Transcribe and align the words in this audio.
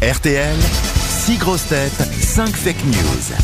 RTL, 0.00 0.54
6 0.54 1.38
grosses 1.38 1.68
têtes, 1.68 1.90
5 1.90 2.48
fake 2.50 2.84
news. 2.84 3.34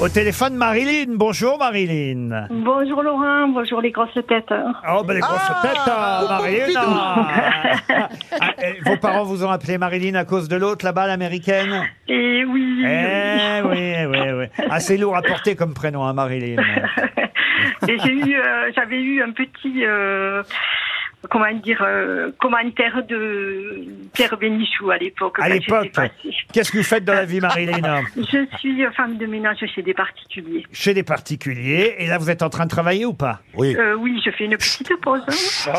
Au 0.00 0.08
téléphone, 0.08 0.54
Marilyn. 0.54 1.14
Bonjour, 1.16 1.58
Marilyn. 1.58 2.46
Bonjour 2.50 3.02
Laurent, 3.02 3.48
bonjour 3.48 3.80
les 3.80 3.90
grosses 3.90 4.14
têtes. 4.14 4.52
Oh, 4.88 5.02
ben 5.02 5.14
les 5.14 5.20
grosses 5.20 5.50
têtes, 5.60 5.76
ah, 5.86 6.38
Marilyn. 6.40 6.80
ah. 6.80 8.08
Ah, 8.40 8.50
et 8.62 8.78
vos 8.88 8.96
parents 8.96 9.24
vous 9.24 9.44
ont 9.44 9.50
appelé 9.50 9.76
Marilyn 9.76 10.14
à 10.14 10.24
cause 10.24 10.48
de 10.48 10.54
l'autre, 10.54 10.84
là-bas, 10.84 11.08
l'américaine 11.08 11.84
Et 12.06 12.44
oui, 12.44 12.84
Eh 12.86 13.60
oui, 13.64 13.94
oui, 14.06 14.30
oui. 14.38 14.64
Assez 14.70 14.96
lourd 14.98 15.16
à 15.16 15.22
porter 15.22 15.56
comme 15.56 15.74
prénom, 15.74 16.04
hein, 16.04 16.12
Marilyn. 16.12 16.62
et 17.88 17.98
j'ai 17.98 18.12
eu, 18.12 18.36
euh, 18.36 18.70
j'avais 18.72 19.00
eu 19.02 19.20
un 19.20 19.32
petit, 19.32 19.84
euh, 19.84 20.44
comment 21.28 21.52
dire, 21.54 21.82
euh, 21.84 22.30
commentaire 22.38 23.02
de 23.08 23.82
Pierre 24.18 24.36
Bénichou 24.36 24.90
à 24.90 24.98
l'époque. 24.98 25.36
À 25.38 25.48
l'époque, 25.48 25.92
qu'est-ce 26.52 26.72
que 26.72 26.78
vous 26.78 26.82
faites 26.82 27.04
dans 27.04 27.14
la 27.14 27.24
vie, 27.24 27.40
Marilyn 27.40 28.02
Je 28.16 28.46
suis 28.58 28.84
femme 28.96 29.16
de 29.16 29.26
ménage 29.26 29.58
chez 29.72 29.80
des 29.80 29.94
particuliers. 29.94 30.66
Chez 30.72 30.92
des 30.92 31.04
particuliers. 31.04 31.94
Et 31.98 32.08
là, 32.08 32.18
vous 32.18 32.28
êtes 32.28 32.42
en 32.42 32.50
train 32.50 32.64
de 32.64 32.70
travailler 32.70 33.04
ou 33.04 33.12
pas? 33.12 33.40
Oui. 33.54 33.76
Euh, 33.76 33.94
oui, 33.94 34.20
je 34.24 34.32
fais 34.32 34.46
une 34.46 34.56
petite 34.56 34.92
pause. 35.02 35.22
hein. 35.68 35.72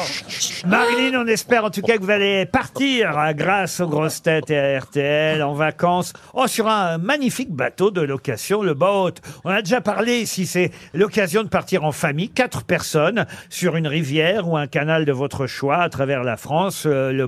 Marilyn, 0.66 1.21
on 1.21 1.27
espère 1.27 1.66
en 1.66 1.70
tout 1.70 1.81
cas 1.81 1.97
que 1.97 2.02
vous 2.02 2.09
allez 2.09 2.45
partir 2.45 3.17
hein, 3.17 3.33
grâce 3.33 3.81
aux 3.81 3.89
grosses 3.89 4.21
têtes 4.21 4.49
et 4.52 4.58
à 4.58 4.80
RTL 4.80 5.44
en 5.44 5.53
vacances 5.53 6.13
oh, 6.33 6.47
sur 6.47 6.69
un 6.69 6.97
magnifique 6.97 7.52
bateau 7.52 7.91
de 7.91 8.02
location, 8.02 8.63
le 8.63 8.73
boat. 8.73 9.16
On 9.44 9.49
a 9.49 9.61
déjà 9.61 9.81
parlé 9.81 10.19
ici, 10.19 10.45
c'est 10.45 10.71
l'occasion 10.94 11.44
de 11.44 11.49
partir 11.49 11.83
en 11.83 11.91
famille, 11.91 12.30
quatre 12.30 12.63
personnes 12.63 13.25
sur 13.49 13.75
une 13.75 13.88
rivière 13.88 14.47
ou 14.47 14.55
un 14.55 14.67
canal 14.67 15.03
de 15.03 15.11
votre 15.11 15.45
choix 15.45 15.80
à 15.80 15.89
travers 15.89 16.23
la 16.23 16.38
France. 16.38 16.85
Euh, 16.85 17.11
le 17.11 17.27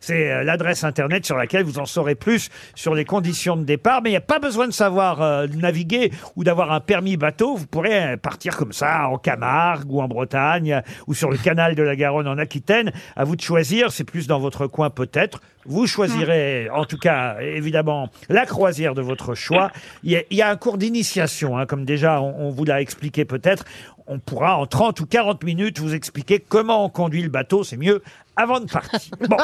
c'est 0.00 0.30
euh, 0.30 0.44
l'adresse 0.44 0.84
internet 0.84 1.24
sur 1.26 1.36
laquelle 1.36 1.64
vous 1.64 1.78
en 1.78 1.86
saurez 1.86 2.14
plus 2.14 2.50
sur 2.74 2.94
les 2.94 3.04
conditions 3.04 3.56
de 3.56 3.64
départ. 3.64 4.02
Mais 4.02 4.10
il 4.10 4.12
n'y 4.12 4.18
a 4.18 4.20
pas 4.20 4.38
besoin 4.38 4.66
de 4.66 4.72
savoir 4.72 5.22
euh, 5.22 5.46
naviguer 5.46 6.10
ou 6.36 6.44
d'avoir 6.44 6.72
un 6.72 6.80
permis 6.80 7.16
bateau. 7.16 7.56
Vous 7.56 7.66
pourrez 7.66 8.02
euh, 8.02 8.16
partir 8.16 8.56
comme 8.56 8.72
ça 8.72 9.08
en 9.08 9.18
Camargue 9.18 9.90
ou 9.90 10.00
en 10.00 10.08
Bretagne 10.08 10.82
ou 11.06 11.14
sur 11.14 11.30
le 11.30 11.36
canal 11.36 11.74
de 11.74 11.82
la 11.82 11.96
Garonne 11.96 12.28
en 12.28 12.38
Aquitaine. 12.38 12.92
À 13.16 13.24
vous 13.24 13.36
de 13.36 13.42
choisir. 13.42 13.92
C'est 13.92 14.04
plus 14.04 14.26
dans 14.26 14.38
votre 14.38 14.66
coin 14.66 14.90
peut-être. 14.90 15.40
Vous 15.64 15.86
choisirez, 15.86 16.68
en 16.70 16.84
tout 16.84 16.98
cas, 16.98 17.36
évidemment, 17.40 18.08
la 18.28 18.46
croisière 18.46 18.94
de 18.94 19.02
votre 19.02 19.36
choix. 19.36 19.70
Il 20.02 20.10
y 20.10 20.16
a, 20.16 20.22
il 20.30 20.36
y 20.36 20.42
a 20.42 20.50
un 20.50 20.56
cours 20.56 20.76
d'initiation, 20.76 21.56
hein, 21.56 21.66
comme 21.66 21.84
déjà 21.84 22.20
on, 22.20 22.48
on 22.48 22.50
vous 22.50 22.64
l'a 22.64 22.80
expliqué 22.80 23.24
peut-être. 23.24 23.64
On 24.06 24.18
pourra 24.18 24.56
en 24.58 24.66
30 24.66 25.00
ou 25.00 25.06
40 25.06 25.42
minutes 25.44 25.78
vous 25.78 25.94
expliquer 25.94 26.40
comment 26.40 26.84
on 26.84 26.88
conduit 26.88 27.22
le 27.22 27.28
bateau. 27.28 27.64
C'est 27.64 27.76
mieux 27.76 28.02
avant 28.36 28.60
de 28.60 28.66
partir. 28.66 29.00
Bon, 29.28 29.36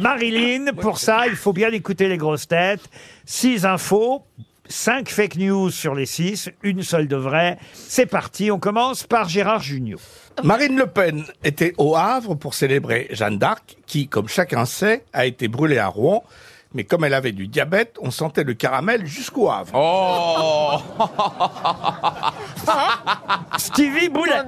Marilyn, 0.00 0.72
pour 0.74 0.98
ça, 0.98 1.26
il 1.26 1.36
faut 1.36 1.52
bien 1.52 1.70
écouter 1.70 2.08
les 2.08 2.16
grosses 2.16 2.48
têtes. 2.48 2.88
Six 3.24 3.64
infos. 3.64 4.22
Cinq 4.66 5.10
fake 5.10 5.36
news 5.36 5.70
sur 5.70 5.94
les 5.94 6.06
six, 6.06 6.50
une 6.62 6.82
seule 6.82 7.06
de 7.06 7.16
vraie. 7.16 7.58
C'est 7.74 8.06
parti, 8.06 8.50
on 8.50 8.58
commence 8.58 9.02
par 9.02 9.28
Gérard 9.28 9.60
Junior. 9.60 10.00
Marine 10.42 10.78
Le 10.78 10.86
Pen 10.86 11.22
était 11.44 11.74
au 11.76 11.96
Havre 11.96 12.34
pour 12.34 12.54
célébrer 12.54 13.08
Jeanne 13.10 13.38
d'Arc, 13.38 13.76
qui, 13.86 14.08
comme 14.08 14.26
chacun 14.26 14.64
sait, 14.64 15.04
a 15.12 15.26
été 15.26 15.48
brûlée 15.48 15.76
à 15.76 15.88
Rouen. 15.88 16.24
Mais 16.74 16.82
comme 16.82 17.04
elle 17.04 17.14
avait 17.14 17.30
du 17.30 17.46
diabète, 17.46 17.96
on 18.00 18.10
sentait 18.10 18.42
le 18.42 18.54
caramel 18.54 19.06
jusqu'au 19.06 19.48
Havre. 19.48 19.70
Oh 19.74 20.78
Stevie 23.58 24.08
Boulet. 24.08 24.42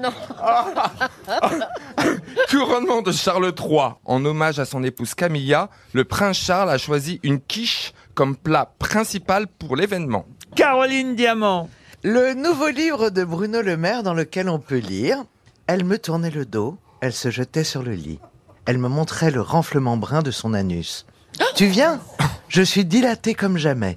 Couronnement 2.50 3.02
de 3.02 3.12
Charles 3.12 3.52
III. 3.56 3.92
En 4.04 4.24
hommage 4.24 4.58
à 4.58 4.64
son 4.64 4.82
épouse 4.82 5.14
Camilla, 5.14 5.70
le 5.92 6.04
prince 6.04 6.38
Charles 6.38 6.70
a 6.70 6.78
choisi 6.78 7.20
une 7.22 7.41
quiche 7.41 7.92
comme 8.14 8.36
plat 8.36 8.72
principal 8.80 9.47
pour 9.47 9.77
l'événement. 9.77 10.27
Caroline 10.56 11.14
Diamant. 11.14 11.70
Le 12.02 12.34
nouveau 12.34 12.69
livre 12.70 13.10
de 13.10 13.22
Bruno 13.24 13.62
Le 13.62 13.77
Maire 13.77 14.02
dans 14.02 14.14
lequel 14.14 14.48
on 14.48 14.58
peut 14.58 14.78
lire 14.78 15.25
Elle 15.69 15.84
me 15.84 15.98
tournait 15.98 16.31
le 16.31 16.44
dos, 16.44 16.76
elle 17.00 17.12
se 17.12 17.31
jetait 17.31 17.65
sur 17.65 17.84
le 17.84 17.92
lit. 17.92 18.19
Elle 18.65 18.78
me 18.78 18.88
montrait 18.88 19.31
le 19.31 19.41
renflement 19.41 19.97
brun 19.97 20.22
de 20.22 20.32
son 20.32 20.54
anus. 20.54 21.06
Tu 21.54 21.66
viens? 21.66 22.00
Je 22.48 22.62
suis 22.62 22.84
dilaté 22.84 23.34
comme 23.34 23.58
jamais. 23.58 23.97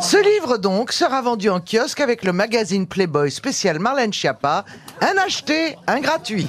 Ce 0.00 0.16
livre 0.16 0.58
donc 0.58 0.92
sera 0.92 1.20
vendu 1.22 1.50
en 1.50 1.58
kiosque 1.58 2.00
avec 2.00 2.22
le 2.22 2.32
magazine 2.32 2.86
Playboy 2.86 3.32
spécial 3.32 3.80
Marlène 3.80 4.12
Schiappa. 4.12 4.64
Un 5.00 5.18
acheté, 5.18 5.76
un 5.88 5.98
gratuit. 5.98 6.46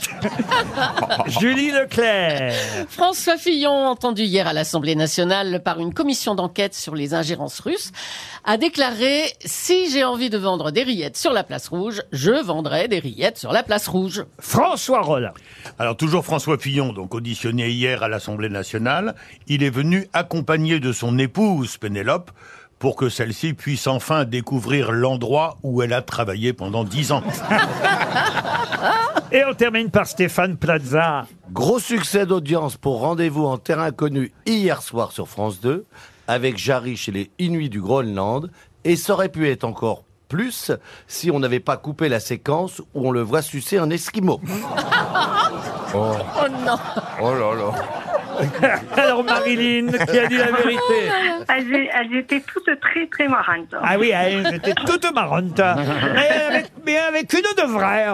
Julie 1.25 1.71
Leclerc. 1.71 2.53
François 2.89 3.37
Fillon, 3.37 3.87
entendu 3.87 4.21
hier 4.21 4.45
à 4.45 4.53
l'Assemblée 4.53 4.95
nationale 4.95 5.63
par 5.63 5.79
une 5.79 5.95
commission 5.95 6.35
d'enquête 6.35 6.75
sur 6.75 6.93
les 6.93 7.15
ingérences 7.15 7.59
russes, 7.59 7.91
a 8.45 8.57
déclaré 8.57 9.33
Si 9.43 9.89
j'ai 9.89 10.03
envie 10.03 10.29
de 10.29 10.37
vendre 10.37 10.69
des 10.69 10.83
rillettes 10.83 11.17
sur 11.17 11.33
la 11.33 11.43
place 11.43 11.69
rouge, 11.69 12.03
je 12.11 12.31
vendrai 12.43 12.87
des 12.87 12.99
rillettes 12.99 13.39
sur 13.39 13.51
la 13.51 13.63
place 13.63 13.87
rouge. 13.87 14.25
François 14.37 15.01
Rollin. 15.01 15.33
Alors 15.79 15.97
toujours 15.97 16.23
François 16.23 16.59
Fillon, 16.59 16.93
donc 16.93 17.16
auditionné 17.16 17.69
hier 17.69 18.03
à 18.03 18.09
l'Assemblée 18.09 18.49
nationale, 18.49 19.16
il 19.47 19.63
est 19.63 19.71
venu 19.71 20.07
accompagné 20.13 20.79
de 20.79 20.91
son 20.91 21.17
épouse 21.17 21.77
Pénélope 21.77 22.29
pour 22.79 22.95
que 22.95 23.09
celle-ci 23.09 23.53
puisse 23.53 23.88
enfin 23.88 24.23
découvrir 24.23 24.91
l'endroit 24.91 25.57
où 25.63 25.81
elle 25.81 25.94
a 25.94 26.01
travaillé 26.01 26.53
pendant 26.53 26.85
dix 26.85 27.12
ans. 27.12 27.23
Et 29.31 29.44
on 29.45 29.53
termine 29.53 29.91
par 29.91 30.07
Stéphane 30.07 30.57
Plaza. 30.57 31.28
Gros 31.51 31.79
succès 31.79 32.25
d'audience 32.25 32.78
pour 32.78 33.01
Rendez-vous 33.01 33.45
en 33.45 33.57
terrain 33.57 33.91
connu 33.91 34.31
hier 34.45 34.81
soir 34.81 35.12
sur 35.12 35.28
France 35.28 35.59
2 35.59 35.85
avec 36.28 36.57
Jarry 36.57 36.95
chez 36.95 37.12
les 37.12 37.29
Inuits 37.38 37.69
du 37.69 37.81
Groenland 37.81 38.50
et 38.85 38.96
ça 38.96 39.13
aurait 39.13 39.29
pu 39.29 39.50
être 39.50 39.66
encore 39.66 40.03
plus 40.29 40.72
si 41.07 41.31
on 41.31 41.40
n'avait 41.40 41.59
pas 41.59 41.75
coupé 41.75 42.07
la 42.07 42.19
séquence 42.19 42.81
où 42.94 43.07
on 43.07 43.11
le 43.11 43.22
voit 43.22 43.41
sucer 43.41 43.78
un 43.78 43.90
esquimau. 43.90 44.40
Oh, 45.91 46.13
Oh 46.40 46.47
non 46.63 46.78
oh 47.19 47.34
là 47.34 47.56
là. 47.56 47.72
Alors 48.97 49.23
Marilyn, 49.23 49.88
qui 49.91 50.19
a 50.19 50.27
dit 50.27 50.38
la 50.38 50.51
vérité 50.51 50.79
Elles, 51.47 51.89
elles 51.94 52.16
étaient 52.17 52.41
toutes 52.41 52.79
très 52.79 53.07
très 53.07 53.27
marrantes. 53.27 53.73
Ah 53.81 53.97
oui, 54.00 54.11
elle 54.13 54.55
était 54.55 54.73
toute 54.85 55.13
marrante. 55.13 55.57
Mais 55.59 56.29
avec, 56.47 56.66
mais 56.85 56.97
avec 56.97 57.33
une 57.33 57.41
de 57.41 57.67
vraie. 57.72 58.07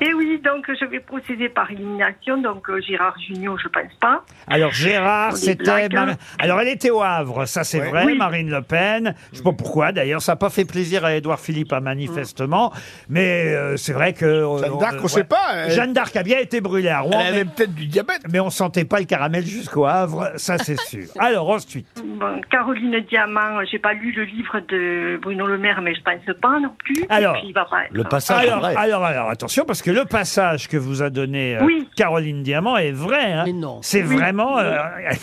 Et 0.00 0.12
oui, 0.14 0.40
donc 0.44 0.66
je 0.68 0.84
vais 0.86 1.00
procéder 1.00 1.48
par 1.48 1.70
élimination. 1.70 2.38
Donc 2.40 2.68
euh, 2.68 2.80
Gérard 2.80 3.16
Junior, 3.26 3.58
je 3.62 3.68
pense 3.68 3.92
pas. 4.00 4.24
Alors 4.48 4.72
Gérard, 4.72 5.36
c'était... 5.36 5.62
blagues. 5.64 5.92
Mar- 5.94 6.14
Alors 6.38 6.60
elle 6.60 6.68
était 6.68 6.90
au 6.90 7.02
Havre, 7.02 7.46
ça 7.46 7.64
c'est 7.64 7.80
vrai, 7.80 8.04
Oui. 8.06 8.16
Marine 8.16 8.50
Le 8.50 8.62
Pen. 8.62 9.14
Je 9.32 9.38
sais 9.38 9.42
pas 9.44 9.52
pourquoi, 9.52 9.92
d'ailleurs, 9.92 10.22
ça 10.22 10.32
n'a 10.32 10.36
pas 10.36 10.50
fait 10.50 10.64
plaisir 10.64 11.04
à 11.04 11.14
Édouard 11.14 11.40
Philippe, 11.40 11.72
hein, 11.72 11.80
manifestement. 11.80 12.72
Mais 13.08 13.46
euh, 13.54 13.76
c'est 13.76 13.92
vrai 13.92 14.12
que... 14.12 14.24
euh, 14.24 14.58
Jeanne 14.58 14.78
d'Arc, 14.78 14.96
on 15.02 15.08
sait 15.08 15.24
pas, 15.24 15.38
elle- 15.54 15.72
Jeanne 15.72 15.92
d'Arc 15.92 16.14
a 16.16 16.22
bien 16.22 16.38
été 16.38 16.60
brûlée 16.60 16.88
à 16.88 17.00
Rouen. 17.00 17.18
Elle 17.20 17.26
avait 17.34 17.44
mais- 17.44 17.50
peut-être 17.50 17.74
du 17.74 17.86
diabète. 17.86 18.20
Mais 18.32 18.40
on 18.40 18.50
sentait 18.50 18.84
pas 18.84 18.98
le 18.98 19.04
caramel 19.04 19.44
jusqu'au 19.60 19.84
Havre, 19.86 20.32
ça 20.36 20.58
c'est 20.58 20.78
sûr. 20.88 21.04
Alors 21.18 21.48
ensuite, 21.48 21.86
Bon, 22.04 22.40
Caroline 22.50 23.00
Diamant, 23.08 23.64
j'ai 23.70 23.78
pas 23.78 23.92
lu 23.94 24.12
le 24.12 24.24
livre 24.24 24.60
de 24.68 25.18
Bruno 25.22 25.46
Le 25.46 25.58
Maire, 25.58 25.80
mais 25.82 25.94
je 25.94 26.00
pense 26.02 26.20
pas 26.40 26.58
non 26.60 26.74
plus. 26.78 27.04
Alors, 27.08 27.36
Et 27.36 27.38
puis, 27.40 27.48
il 27.48 27.54
va 27.54 27.64
pas 27.64 27.84
être- 27.84 27.92
Le 27.94 28.04
passage 28.04 28.44
est 28.44 28.48
alors, 28.48 28.60
vrai. 28.60 28.74
alors, 28.76 29.04
alors, 29.04 29.30
attention, 29.30 29.64
parce 29.64 29.80
que 29.82 29.90
le 29.90 30.04
passage 30.04 30.68
que 30.68 30.76
vous 30.76 31.02
a 31.02 31.10
donné 31.10 31.56
euh, 31.56 31.64
Oui. 31.64 31.88
Caroline 31.96 32.42
Diamant 32.42 32.76
est 32.76 32.92
vrai. 32.92 33.32
hein. 33.32 33.44
Mais 33.46 33.52
non. 33.52 33.78
C'est 33.82 34.02
vraiment. 34.02 34.58
euh, 34.58 34.76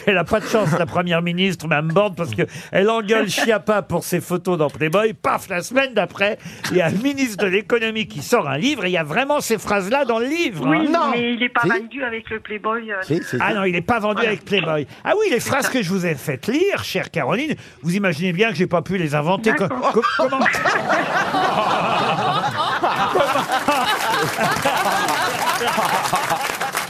elle 0.08 0.18
a 0.18 0.24
pas 0.24 0.40
de 0.40 0.46
chance, 0.46 0.78
la 0.78 0.86
première 0.86 1.22
ministre, 1.22 1.68
Mme 1.68 1.90
Borne, 1.90 2.16
parce 2.16 2.34
que 2.34 2.44
elle 2.72 2.90
engueule 2.90 3.30
Chiappa 3.30 3.81
pour 3.81 4.04
ses 4.04 4.22
photos 4.22 4.58
dans 4.58 4.69
Playboy. 4.69 5.14
Paf, 5.14 5.50
la 5.50 5.62
semaine 5.62 5.94
d'après, 5.94 6.38
il 6.72 6.78
y 6.78 6.81
a 6.81 6.90
le 6.90 6.98
ministre 6.98 7.44
de 7.44 7.50
l'économie 7.50 8.08
qui 8.08 8.22
sort 8.22 8.48
un 8.50 8.58
livre 8.58 8.86
et 8.86 8.90
il 8.90 8.94
y 8.94 8.98
a 8.98 9.04
vraiment 9.04 9.40
ces 9.40 9.58
phrases-là 9.58 10.06
dans 10.06 10.19
le 10.19 10.25
livre. 10.25 10.66
hein. 10.68 10.69
Oui, 10.69 10.90
Non. 10.90 11.12
mais 11.12 11.34
il 11.34 11.44
est 11.44 11.50
pas 11.50 11.62
Si. 11.62 11.69
vendu 11.69 12.04
avec 12.04 12.30
le 12.30 12.40
Playboy. 12.40 12.92
euh, 12.92 13.19
Ah 13.40 13.54
non, 13.54 13.64
il 13.64 13.74
n'est 13.74 13.81
pas 13.81 14.00
vendu 14.00 14.25
avec 14.28 14.46
Playboy. 14.46 14.88
Ah 15.04 15.14
oui, 15.20 15.28
les 15.32 15.40
phrases 15.40 15.70
que 15.70 15.82
je 15.82 15.90
vous 15.90 16.06
ai 16.06 16.16
faites 16.16 16.48
lire, 16.48 16.84
chère 16.84 17.10
Caroline, 17.12 17.56
vous 17.81 17.96
imaginez 17.96 18.34
bien 18.34 18.50
que 18.50 18.56
j'ai 18.56 18.68
pas 18.68 18.81
pu 18.81 18.98
les 18.98 19.16
inventer. 19.16 19.51
Co- 19.54 19.68
co- 19.68 20.01
comment 20.18 20.40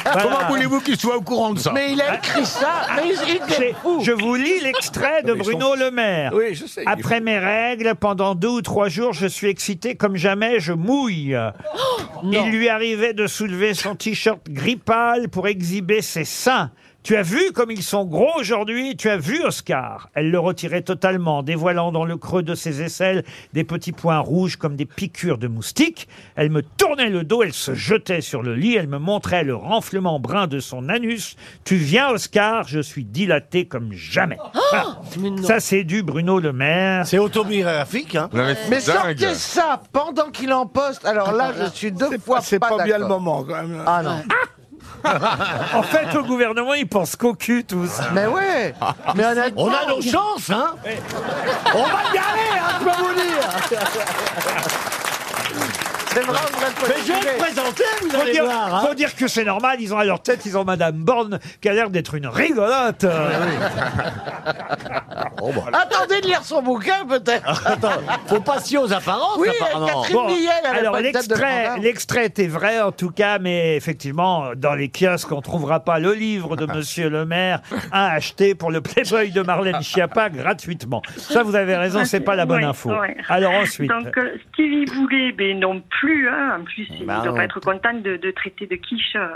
Voilà. 0.09 0.21
Comment 0.23 0.47
voulez-vous 0.49 0.79
qu'il 0.79 0.97
soit 0.97 1.17
au 1.17 1.21
courant 1.21 1.53
de 1.53 1.59
ça 1.59 1.71
Mais 1.73 1.91
il 1.91 2.01
a 2.01 2.15
écrit 2.15 2.45
ça, 2.45 2.87
mais 2.95 3.01
il, 3.09 3.11
il 3.11 3.55
J'ai- 3.57 3.69
est 3.69 3.73
fou. 3.81 3.99
Je 4.01 4.11
vous 4.13 4.35
lis 4.35 4.59
l'extrait 4.61 5.21
de 5.23 5.33
ils 5.33 5.37
Bruno 5.41 5.75
Le 5.75 5.91
Maire. 5.91 6.31
Oui, 6.33 6.55
je 6.55 6.65
sais. 6.65 6.83
Après 6.85 7.19
mes 7.19 7.37
règles, 7.37 7.93
pendant 7.95 8.33
deux 8.33 8.47
ou 8.47 8.61
trois 8.61 8.87
jours, 8.87 9.11
je 9.13 9.27
suis 9.27 9.47
excité 9.47 9.95
comme 9.95 10.15
jamais, 10.15 10.59
je 10.61 10.71
mouille. 10.71 11.37
Il 12.23 12.49
lui 12.51 12.69
arrivait 12.69 13.13
de 13.13 13.27
soulever 13.27 13.73
son 13.73 13.95
t-shirt 13.95 14.39
gris 14.49 14.77
pâle 14.77 15.27
pour 15.27 15.47
exhiber 15.47 16.01
ses 16.01 16.23
seins. 16.25 16.71
Tu 17.07 17.15
as 17.15 17.21
vu 17.21 17.53
comme 17.53 17.71
ils 17.71 17.83
sont 17.83 18.03
gros 18.03 18.37
aujourd'hui? 18.37 18.97
Tu 18.97 19.09
as 19.09 19.15
vu 19.15 19.41
Oscar? 19.45 20.09
Elle 20.13 20.29
le 20.29 20.39
retirait 20.39 20.81
totalement, 20.81 21.41
dévoilant 21.41 21.93
dans 21.93 22.03
le 22.03 22.17
creux 22.17 22.43
de 22.43 22.53
ses 22.53 22.81
aisselles 22.81 23.23
des 23.53 23.63
petits 23.63 23.93
points 23.93 24.19
rouges 24.19 24.57
comme 24.57 24.75
des 24.75 24.85
piqûres 24.85 25.37
de 25.37 25.47
moustiques. 25.47 26.09
Elle 26.35 26.49
me 26.49 26.61
tournait 26.61 27.09
le 27.09 27.23
dos, 27.23 27.43
elle 27.43 27.53
se 27.53 27.73
jetait 27.73 28.19
sur 28.19 28.43
le 28.43 28.55
lit, 28.55 28.75
elle 28.75 28.89
me 28.89 28.97
montrait 28.97 29.45
le 29.45 29.55
renflement 29.55 30.19
brun 30.19 30.47
de 30.47 30.59
son 30.59 30.89
anus. 30.89 31.37
Tu 31.63 31.77
viens 31.77 32.09
Oscar, 32.09 32.67
je 32.67 32.81
suis 32.81 33.05
dilaté 33.05 33.63
comme 33.67 33.93
jamais. 33.93 34.37
Voilà. 34.71 34.99
Ça 35.43 35.61
c'est 35.61 35.85
du 35.85 36.03
Bruno 36.03 36.41
Le 36.41 36.51
Maire. 36.51 37.07
C'est 37.07 37.19
autobiographique, 37.19 38.15
hein 38.15 38.27
Non, 38.33 38.43
mais 38.43 38.57
Mais 38.69 38.79
sortez 38.81 39.33
ça 39.35 39.81
pendant 39.93 40.29
qu'il 40.29 40.51
en 40.51 40.65
poste. 40.65 41.05
Alors 41.05 41.31
là, 41.31 41.53
je 41.57 41.73
suis 41.73 41.93
deux 41.93 42.17
fois 42.17 42.41
C'est 42.41 42.59
pas, 42.59 42.83
bien 42.83 42.97
le 42.97 43.07
moment, 43.07 43.45
quand 43.45 43.63
même. 43.63 43.81
Ah 43.85 44.03
non. 44.03 44.21
En 45.73 45.83
fait, 45.83 46.15
au 46.15 46.23
gouvernement, 46.23 46.73
ils 46.73 46.87
pensent 46.87 47.15
qu'au 47.15 47.33
cul 47.33 47.63
tous. 47.63 47.99
Mais 48.13 48.25
ouais. 48.25 48.73
Mais 49.15 49.25
honnêtement. 49.25 49.63
On 49.63 49.69
a 49.69 49.85
nos 49.87 50.01
chances, 50.01 50.49
hein 50.49 50.75
On 51.73 51.83
va 51.83 52.01
y 52.13 52.17
aller, 52.17 52.59
hein, 52.59 52.79
je 52.79 52.85
peux 52.85 53.03
vous 53.03 53.13
dire 53.13 54.76
C'est 56.17 56.23
vrai, 56.23 56.39
on 56.41 56.49
devrait 56.51 56.71
Mais 56.87 56.95
je 57.05 57.11
vais 57.13 57.31
le 57.33 57.37
présenter, 57.37 57.83
vous 58.01 58.09
Faut 58.09 58.21
allez 58.21 58.31
dire, 58.31 58.45
voir, 58.45 58.75
hein 58.75 58.87
faut 58.87 58.95
dire 58.95 59.15
que 59.15 59.27
c'est 59.27 59.43
normal, 59.43 59.77
ils 59.79 59.93
ont 59.93 59.99
à 59.99 60.03
leur 60.03 60.23
tête, 60.23 60.43
ils 60.47 60.57
ont 60.57 60.63
Madame 60.63 60.95
Borne 60.95 61.37
qui 61.61 61.69
a 61.69 61.73
l'air 61.73 61.91
d'être 61.91 62.15
une 62.15 62.25
rigolote. 62.25 63.05
Attendez 65.73 66.21
de 66.21 66.27
lire 66.27 66.43
son 66.43 66.63
bouquin, 66.63 67.05
peut-être. 67.07 67.67
Attends, 67.67 68.01
faut 68.25 68.41
pas 68.41 68.59
fier 68.59 68.81
aux 68.81 68.91
apparences, 68.91 69.37
Oui, 69.37 69.49
apparemment. 69.61 69.85
Catherine 70.01 70.15
Bon, 70.15 70.27
Millet, 70.27 70.49
elle 70.63 70.69
avait 70.69 70.79
alors 70.79 70.93
pas 70.93 71.01
de 71.03 71.11
date 71.11 71.27
de 71.27 71.81
l'extrait, 71.83 72.25
était 72.25 72.47
vrai 72.47 72.81
en 72.81 72.91
tout 72.91 73.11
cas, 73.11 73.37
mais 73.37 73.75
effectivement, 73.75 74.53
dans 74.55 74.73
les 74.73 74.89
kiosques, 74.89 75.31
on 75.31 75.41
trouvera 75.41 75.81
pas 75.81 75.99
le 75.99 76.13
livre 76.13 76.55
de 76.55 76.65
Monsieur 76.65 77.09
le 77.09 77.25
Maire 77.25 77.61
à 77.91 78.11
acheter 78.13 78.55
pour 78.55 78.71
le 78.71 78.81
Playboy 78.81 79.29
de 79.29 79.41
Marlène 79.43 79.83
Schiappa 79.83 80.29
gratuitement. 80.29 81.03
Ça, 81.17 81.43
vous 81.43 81.55
avez 81.55 81.75
raison, 81.75 82.05
c'est 82.05 82.21
pas 82.21 82.35
la 82.35 82.47
bonne 82.47 82.57
Ouais, 82.61 82.63
info. 82.65 82.89
ouais. 82.89 83.17
Alors 83.29 83.53
ensuite, 83.53 83.89
Donc 83.91 84.17
euh, 84.17 84.35
Stevie 84.53 84.85
Boulet, 84.85 85.31
ben 85.33 85.59
non 85.59 85.83
plus. 85.99 86.06
Hein. 86.11 86.57
En 86.59 86.63
plus, 86.63 86.87
il 86.99 87.05
Bah 87.05 87.17
doit 87.23 87.27
non. 87.31 87.35
pas 87.35 87.43
être 87.45 87.59
content 87.59 87.93
de, 87.93 88.17
de 88.17 88.31
traiter 88.31 88.65
de 88.67 88.75
quiche. 88.75 89.15
euh, 89.15 89.27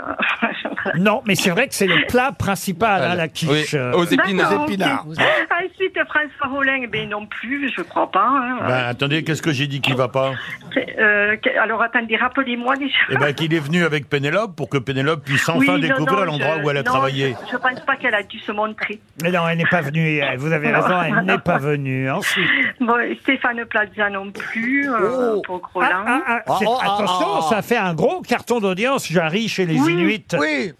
non, 0.98 1.22
mais 1.26 1.34
c'est 1.34 1.50
vrai 1.50 1.68
que 1.68 1.74
c'est 1.74 1.86
le 1.86 2.06
plat 2.08 2.32
principal, 2.32 3.02
hein, 3.02 3.14
la 3.14 3.24
Oui, 3.24 3.30
quiche. 3.30 3.74
Euh, 3.74 3.92
aux 3.92 4.04
épinards. 4.04 4.50
D'accord, 4.50 4.64
ok. 4.64 4.70
épinards. 4.70 5.06
Ensuite, 5.08 5.98
François 6.08 6.48
Rollin, 6.56 6.86
ben 6.90 7.08
non 7.08 7.26
plus, 7.26 7.70
je 7.76 7.82
crois 7.82 8.10
pas. 8.10 8.26
hein. 8.26 8.58
Ben, 8.66 8.84
attendez, 8.88 9.22
qu'est-ce 9.24 9.42
que 9.42 9.52
j'ai 9.52 9.66
dit 9.66 9.80
qui 9.80 9.92
va 9.92 10.08
pas 10.08 10.32
Euh, 10.98 11.36
que- 11.36 11.58
alors 11.58 11.82
attendez, 11.82 12.16
rappelez-moi 12.16 12.76
déjà. 12.76 12.96
Eh 13.10 13.16
ben, 13.16 13.32
qu'il 13.34 13.52
est 13.54 13.58
venu 13.60 13.84
avec 13.84 14.08
Pénélope 14.08 14.56
pour 14.56 14.68
que 14.68 14.78
Pénélope 14.78 15.24
puisse 15.24 15.48
enfin 15.48 15.72
non, 15.72 15.78
découvrir 15.78 16.18
non, 16.20 16.24
l'endroit 16.24 16.56
je- 16.58 16.64
où 16.64 16.70
elle 16.70 16.76
a 16.78 16.82
non, 16.82 16.90
travaillé. 16.92 17.36
Je, 17.46 17.52
je 17.52 17.56
pense 17.56 17.80
pas 17.80 17.96
qu'elle 17.96 18.14
a 18.14 18.22
dû 18.22 18.38
se 18.40 18.52
montrer. 18.52 19.00
Mais 19.22 19.30
non, 19.30 19.46
elle 19.48 19.58
n'est 19.58 19.64
pas 19.66 19.80
venue. 19.82 20.22
euh, 20.22 20.26
Vous 20.38 20.52
avez 20.52 20.70
raison, 20.72 21.02
elle 21.02 21.24
n'est 21.24 21.38
pas 21.38 21.58
venue. 21.58 22.10
Ensuite, 22.10 22.48
Bon, 22.80 22.96
Stéphane 23.20 23.64
Plaza 23.66 24.10
non 24.10 24.30
plus, 24.32 24.90
euh, 24.90 25.34
Oh. 25.36 25.42
pour 25.44 25.60
ah, 25.64 25.68
Roland. 25.74 26.04
ah, 26.06 26.20
ah, 26.26 26.42
c'est- 26.62 26.68
Oh, 26.68 26.78
oh, 26.78 26.80
attention, 26.82 27.26
oh, 27.38 27.44
ça 27.50 27.62
fait 27.62 27.76
un 27.76 27.94
gros 27.94 28.20
carton 28.22 28.60
d'audience, 28.60 29.06
Jarry, 29.08 29.48
chez 29.48 29.66
les 29.66 29.74
Inuits. 29.74 30.24
Oui. 30.38 30.72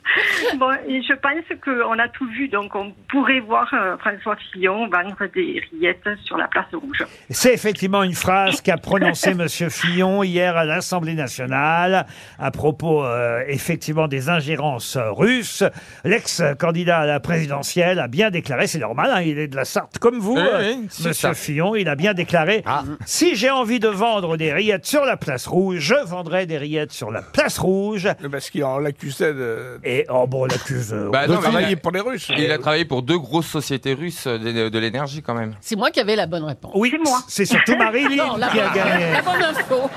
Bon, 0.59 0.71
et 0.87 1.03
je 1.03 1.15
pense 1.15 1.59
qu'on 1.65 1.99
a 1.99 2.09
tout 2.09 2.27
vu, 2.27 2.49
donc 2.49 2.75
on 2.75 2.93
pourrait 3.09 3.41
voir 3.41 3.69
euh, 3.73 3.97
François 3.99 4.37
Fillon 4.53 4.87
vendre 4.89 5.27
des 5.35 5.63
rillettes 5.71 6.09
sur 6.25 6.37
la 6.37 6.47
place 6.47 6.67
rouge. 6.73 7.05
C'est 7.31 7.55
effectivement 7.55 8.03
une 8.03 8.15
phrase 8.15 8.61
qu'a 8.61 8.77
prononcée 8.77 9.35
Monsieur 9.43 9.71
Fillon 9.71 10.23
hier 10.23 10.57
à 10.57 10.65
l'Assemblée 10.65 11.15
nationale 11.15 12.07
à 12.39 12.51
propos 12.51 13.03
euh, 13.05 13.43
effectivement 13.49 14.09
des 14.09 14.29
ingérences 14.29 14.99
russes. 14.99 15.65
L'ex-candidat 16.05 17.01
à 17.01 17.07
la 17.07 17.21
présidentielle 17.21 17.99
a 17.99 18.09
bien 18.09 18.31
déclaré, 18.31 18.67
c'est 18.67 18.79
normal, 18.79 19.11
hein, 19.13 19.23
il 19.23 19.39
est 19.39 19.49
de 19.49 19.57
la 19.57 19.65
Sarthe 19.65 19.99
comme 19.99 20.19
vous, 20.19 20.35
Oui, 20.35 20.43
euh, 20.43 20.75
oui, 20.77 20.87
c'est 20.91 21.09
Monsieur 21.09 21.29
ça. 21.29 21.35
Fillon, 21.35 21.75
il 21.75 21.89
a 21.89 21.95
bien 21.95 22.13
déclaré 22.15 22.63
si 23.07 23.37
j'ai 23.37 23.51
envie 23.51 23.81
de 23.81 23.89
vendre 23.89 24.37
des 24.37 24.53
rillettes 24.53 24.87
sur 24.87 25.05
la 25.05 25.17
place 25.17 25.47
rouge, 25.47 25.79
je 25.79 25.95
vendrai 26.07 26.47
des 26.47 26.59
rillettes 26.59 26.93
sur 26.93 27.11
la 27.11 27.23
place 27.23 27.59
rouge. 27.59 28.09
Parce 28.31 28.51
qu'on 28.51 28.79
l'accusait 28.79 29.35
de, 29.35 29.81
Et 29.85 30.07
oh 30.09 30.27
bon, 30.27 30.42
on 30.43 30.47
l'accuse. 30.47 30.93
euh, 30.93 31.09
Bah 31.11 31.27
de 31.27 31.33
non, 31.33 31.39
mais 31.39 31.43
travailler 31.43 31.67
il 31.71 31.73
a- 31.75 31.77
pour 31.77 31.91
les 31.93 32.01
Russes. 32.01 32.29
Il 32.37 32.51
a 32.51 32.59
travaillé 32.59 32.85
pour 32.85 33.03
deux 33.03 33.19
grosses 33.19 33.47
sociétés 33.47 33.95
russes 33.95 34.27
de, 34.27 34.69
de 34.69 34.79
l'énergie 34.79 35.23
quand 35.23 35.35
même. 35.35 35.55
C'est 35.61 35.77
moi 35.77 35.91
qui 35.91 36.01
avais 36.01 36.17
la 36.17 36.27
bonne 36.27 36.45
réponse. 36.45 36.73
oui, 36.75 36.91
C'est 36.93 36.99
moi. 37.11 37.19
c'est 37.29 37.45
surtout 37.45 37.77
Marilyn 37.77 38.17
Non, 38.17 38.37
la, 38.37 38.49
qui 38.49 38.61
a 38.61 38.69
gagné. 38.75 39.13
la 39.13 39.23
bonne 39.23 39.43
info. 39.43 39.91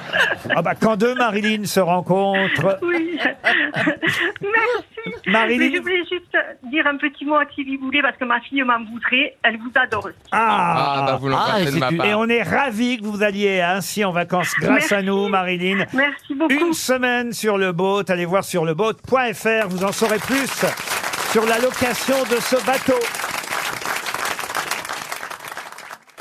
Ah 0.56 0.62
bah 0.62 0.74
quand 0.80 0.96
deux 0.96 1.16
Marilyn 1.16 1.66
se 1.66 1.80
rencontrent, 1.80 2.80
Oui. 2.82 3.18
Merci. 4.42 4.95
Marilyn- 5.28 5.58
Mais 5.70 5.76
je 5.76 5.82
voulais 5.82 6.04
juste 6.12 6.38
dire 6.64 6.86
un 6.88 6.98
petit 6.98 7.26
mot 7.26 7.36
à 7.36 7.44
Sylvie 7.54 7.78
Boulet 7.78 8.02
parce 8.02 8.18
que 8.18 8.26
ma 8.26 8.40
fille 8.42 8.62
m'en 8.64 8.80
voudrait. 8.92 9.36
Elle 9.44 9.58
vous 9.58 9.72
adore. 9.76 10.10
ah, 10.32 10.96
Ah, 11.02 11.04
bah 11.06 11.18
vous 11.22 11.28
l'embrassez 11.30 11.52
Ah, 11.56 11.66
de 11.66 11.72
c'est 11.72 11.80
ma 11.80 11.92
part. 11.92 12.06
Et 12.06 12.14
on 12.16 12.28
est 12.28 12.42
ravis 12.44 12.98
que 13.00 13.06
vous 13.06 13.24
alliez 13.24 13.62
ainsi 13.62 14.04
en 14.06 14.12
vacances 14.12 14.54
grâce 14.60 14.92
à 14.92 14.96
Merci. 14.98 15.08
nous, 15.08 15.28
Marilyn. 15.28 15.86
Merci 15.94 16.34
beaucoup. 16.36 16.54
Une 16.54 16.74
semaine 16.74 17.32
sur 17.34 17.58
le 17.58 17.72
boat. 17.72 18.04
Allez 18.10 18.26
voir 18.26 18.44
sur 18.44 18.66
le 18.66 18.74
boat.fr. 18.74 19.68
Vous 19.70 19.84
en 19.84 19.92
saurez 19.92 20.20
plus 20.20 20.66
sur 21.32 21.46
la 21.46 21.60
location 21.60 22.16
de 22.30 22.40
ce 22.40 22.66
bateau. 22.66 23.00